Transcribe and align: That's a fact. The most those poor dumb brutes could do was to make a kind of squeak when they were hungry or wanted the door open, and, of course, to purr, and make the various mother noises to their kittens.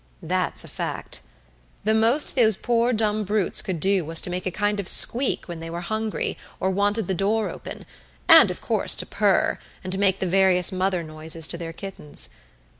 That's 0.23 0.63
a 0.63 0.67
fact. 0.67 1.19
The 1.83 1.93
most 1.93 2.33
those 2.33 2.57
poor 2.57 2.91
dumb 2.91 3.23
brutes 3.23 3.61
could 3.61 3.79
do 3.79 4.03
was 4.03 4.19
to 4.21 4.31
make 4.31 4.47
a 4.47 4.49
kind 4.49 4.79
of 4.79 4.87
squeak 4.89 5.47
when 5.47 5.59
they 5.59 5.69
were 5.69 5.81
hungry 5.81 6.39
or 6.59 6.71
wanted 6.71 7.05
the 7.05 7.13
door 7.13 7.51
open, 7.51 7.85
and, 8.27 8.49
of 8.49 8.61
course, 8.61 8.95
to 8.95 9.05
purr, 9.05 9.59
and 9.83 9.99
make 9.99 10.17
the 10.17 10.25
various 10.25 10.71
mother 10.71 11.03
noises 11.03 11.47
to 11.49 11.55
their 11.59 11.71
kittens. 11.71 12.29